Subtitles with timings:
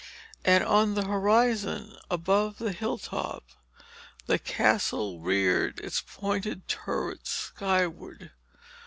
[0.43, 3.43] And on the horizon above the hilltop,
[4.25, 8.31] the Castle reared its pointed turrets skyward.